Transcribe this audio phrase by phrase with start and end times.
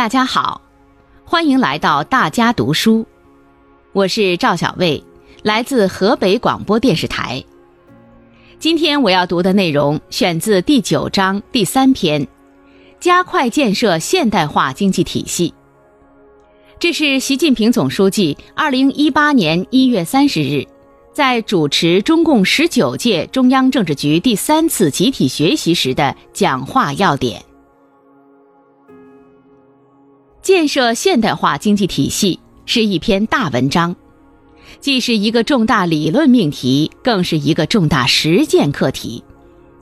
[0.00, 0.62] 大家好，
[1.26, 3.04] 欢迎来到大家读书，
[3.92, 5.04] 我是赵小卫，
[5.42, 7.44] 来自河北广播电视台。
[8.58, 12.26] 今天我要读的内容选自第九章第三篇，
[12.98, 15.52] 加快建设现代化经济体系。
[16.78, 20.66] 这是习近平总书记二零一八年一月三十日
[21.12, 27.44] 在主持中共十九届中央政治局第三次集体学习时的讲话要点。
[30.42, 33.94] 建设现代化经济体系是一篇大文章，
[34.80, 39.22] 既是一个重大理论命题，更是一个重大实践课题，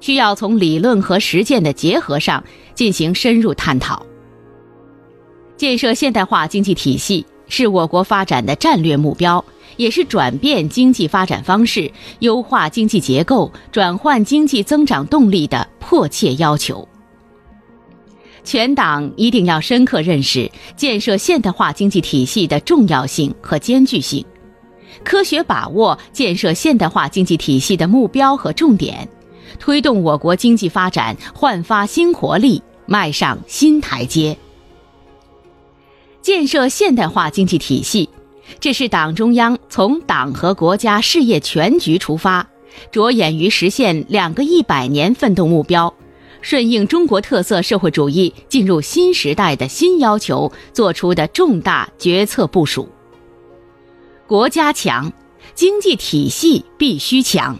[0.00, 2.44] 需要从理论和实践的结合上
[2.74, 4.04] 进行深入探讨。
[5.56, 9.42] 建设现代化经济体系是我国发展的战略目标，
[9.78, 16.86] 也是转变经济发展方式、优化经济结构、转换经济增长动力的迫切要求。
[18.44, 24.24] 全党一定要深刻认识建设现代化经济体系的重要性和艰巨性，
[25.04, 29.08] 科学把握建设现代化经济体系的目标和重点，
[29.58, 34.36] 推动我国经济发展焕发新活力，迈上新台阶。
[36.20, 38.08] 建设现代化经济体系，
[38.60, 42.48] 这是党中央从党和国家事业全局出发，
[42.90, 45.92] 着眼于实现两个一百年奋斗目标。
[46.42, 52.88] 顺应中国特色社会主义进入新时代的新要求做出的重大决策部署。
[54.26, 55.10] 国家强，
[55.54, 57.58] 经济体系必须强。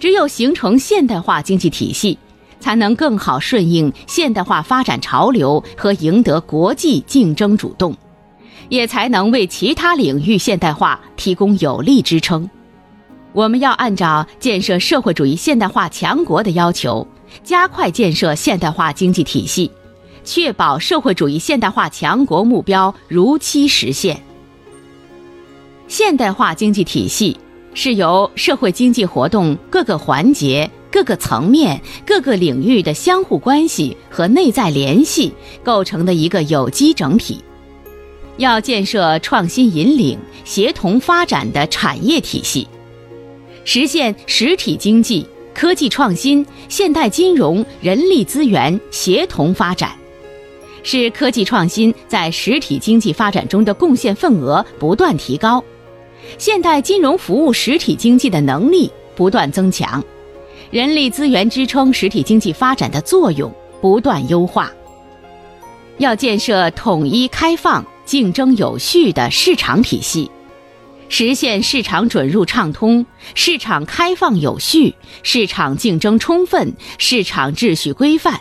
[0.00, 2.18] 只有形成现代化经济体系，
[2.58, 7.96] 才能更好顺应现代化发展潮流和赢得国际竞争主动，
[8.68, 12.50] 也才能为其他领域现代化提供有力支撑。
[13.32, 17.06] 我们要按照建设社会主义现代化强国的要求。
[17.42, 19.70] 加快建设现代化经济体系，
[20.22, 24.22] 确保社会主义现代化强国目标如期实现。
[25.88, 27.34] 现代化经济体系
[27.72, 35.32] 是由社会经济活动各个环节、各个层面、各个领域的相互关系和内在联系
[35.64, 37.42] 构成的一个有机整体。
[38.36, 42.68] 要建设创新引领、协同发展的产业体系，
[43.64, 45.26] 实现实体经济。
[45.54, 49.92] 科技创新、现代金融、人力资源协同发展，
[50.82, 55.62] 使科技创新在实体经济发展中的贡献份额不断提高，
[56.38, 60.02] 现代金融服务实体经济的能力不断增强，
[60.70, 63.52] 人力资源支撑实体经济发展的作用
[63.82, 64.72] 不断优化。
[65.98, 70.30] 要建设统一、开放、竞争有序的市场体系。
[71.12, 78.40] 实现市场准入畅通、市场开放有序、市场竞争充分、市场秩序规范，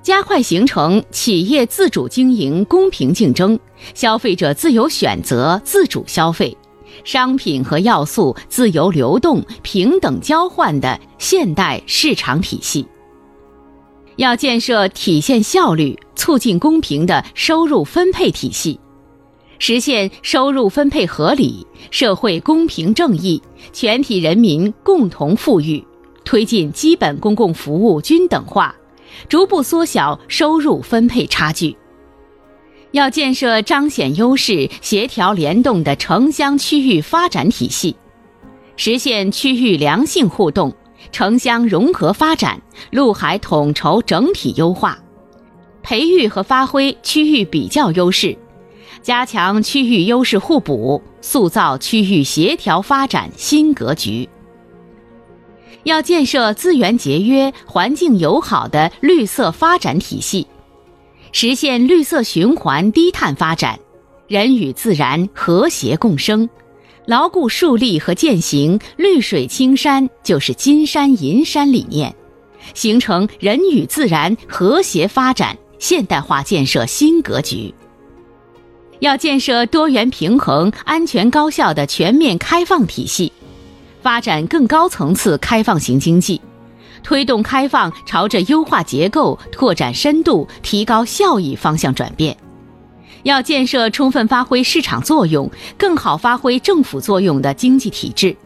[0.00, 3.58] 加快形成企业自主经营、公平竞争、
[3.94, 6.56] 消费者自由选择、自主消费、
[7.02, 12.86] 商品和要素自由流动、平等交换的现代市场体系。
[14.14, 18.78] 要建设体现效率、促进公平的收入分配体系。
[19.58, 23.42] 实现收入分配合理、社会公平正义、
[23.72, 25.84] 全体人民共同富裕，
[26.24, 28.74] 推进基本公共服务均等化，
[29.28, 31.76] 逐步缩小收入分配差距。
[32.92, 37.94] 要建设彰显优势、协调联动的城乡区域发展体系，
[38.76, 40.72] 实现区域良性互动、
[41.12, 44.98] 城乡融合发展、陆海统筹整体优化，
[45.82, 48.38] 培育和发挥区域比较优势。
[49.02, 54.28] 加强区域优势互补，塑造区域协调发展新格局。
[55.84, 60.46] 要建设资源节约、环境友好的绿色发展体系，
[61.32, 63.78] 实现绿色循环、低碳发展，
[64.26, 66.48] 人与自然和谐共生，
[67.06, 72.14] 牢固树立和践行“绿水青山就是金山银山”理念，
[72.74, 77.72] 形成人与自然和谐发展现代化建设新格局。
[79.00, 83.32] 要建设多元平衡、安全高效的全面开放体系，
[84.02, 86.40] 发展更高层次开放型经济，
[87.02, 92.36] 推动开放朝着优化结构、拓展深度、提高效益方向转变。
[93.22, 98.36] 要建设充分发挥市场作用、更好发挥政府作用的经济体制，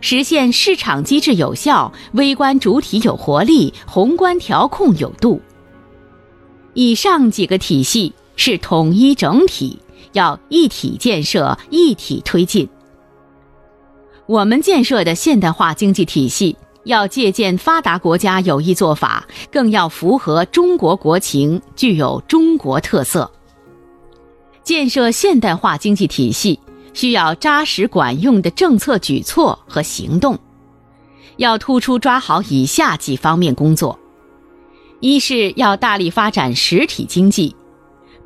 [0.00, 5.40] 实现市场机制有效、微观主体有活力、宏观调控有度。
[6.74, 9.78] 以上几个体系是统一整体。
[10.12, 12.68] 要一体建设，一体推进。
[14.26, 23.30] 我们建设的现代化经济体系，要借鉴发达国家有益做法，更要符合中国国情，具有中国特色。
[24.62, 26.60] 建设现代化经济体系
[26.94, 30.38] 需要扎实管用的政策举措和行动，
[31.38, 33.98] 要突出抓好以下几方面工作：
[35.00, 37.56] 一是要大力发展实体经济，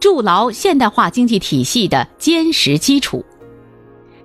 [0.00, 3.24] 筑牢现代化经济体系的坚实基础。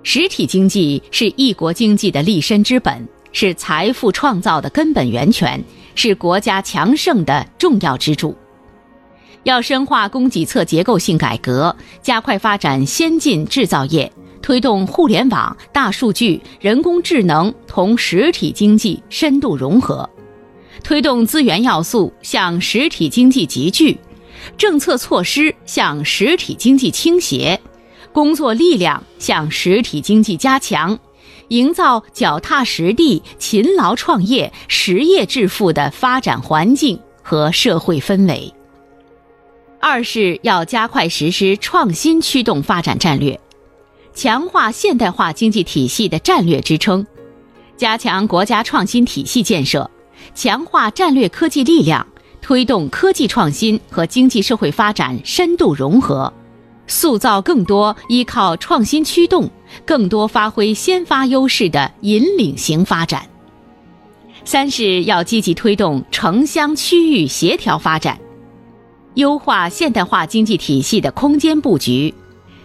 [0.02, 5.62] 实体经济是一国经济的立身之本，是财富创造的根本源泉，
[5.94, 8.34] 是国家强盛的重要支柱。
[9.44, 14.10] 要深化供给侧结构性改革，加快发展先进制造业，
[14.42, 20.08] 推动互联网、大数据、人工智能同实体经济深度融合，
[20.84, 23.98] 推动资源要素向实体经济集聚，
[24.56, 27.60] 政策措施向实体经济倾斜，
[28.12, 30.98] 工作力量向实体经济加强，
[31.48, 38.52] 营造脚踏实地、勤劳创业、实业致富的发展环境和社会氛围。
[39.80, 43.40] 二是要加快实施创新驱动发展战略，
[44.14, 47.06] 强化现代化经济体系的战略支撑，
[47.78, 49.90] 加强国家创新体系建设，
[50.34, 52.06] 强化战略科技力量，
[52.40, 56.32] 推动科技创新和经济社会发展深度融合，
[56.86, 59.48] 塑造更多依靠创新驱动、
[59.84, 63.24] 更多发挥先发优势的引领型发展。
[64.44, 68.18] 三是要积极推动城乡区域协调发展。
[69.14, 72.14] 优化现代化经济体系的空间布局，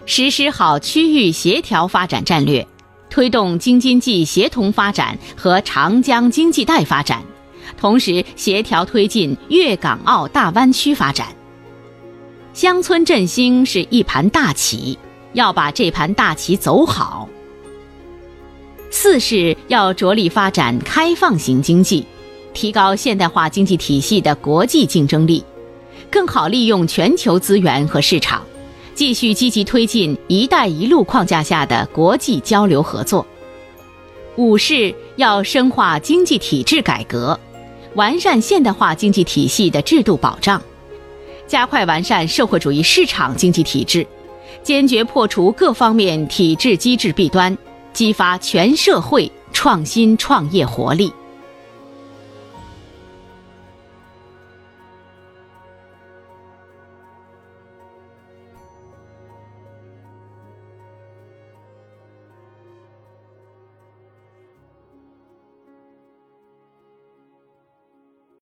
[0.06, 2.66] 实施好区域协调发展战略，
[3.10, 7.22] 推动京津冀协同发展和长江经济带发展，
[7.76, 11.28] 同时协调推进粤港澳大湾区发展。
[12.52, 14.98] 乡村振兴是一盘大棋，
[15.34, 17.28] 要把这盘大棋走好。
[18.90, 22.06] 四是要着力发展开放型经济，
[22.54, 25.44] 提高现代化经济体系的国际竞争力。
[26.10, 28.42] 更好利用全球资源和市场，
[28.94, 33.26] 继续积极推进“一带一路”框架下的国际交流合作。
[34.36, 37.38] 五是要深化经济体制改革，
[37.96, 40.60] 完善现代化经济体系的制度保障，
[41.46, 44.06] 加快完善社会主义市场经济体制，
[44.62, 47.56] 坚决破除各方面体制机制弊端，
[47.94, 51.10] 激发全社会创新创业活力。